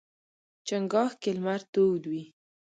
[0.67, 2.23] چنګاښ کې لمر تود وي.